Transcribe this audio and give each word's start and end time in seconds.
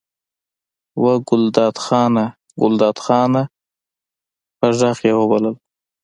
وه 1.01 1.13
ګلداد 1.29 1.75
خانه! 1.85 2.25
ګلداد 2.61 2.97
خانه! 3.05 3.43
په 4.57 4.67
غږ 4.77 4.97
یې 5.07 5.13
وبلل. 5.17 5.55